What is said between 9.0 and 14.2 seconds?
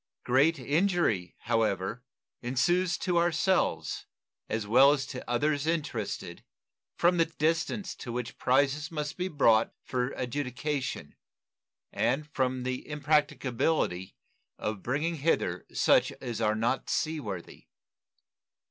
be brought for adjudication and from the impracticability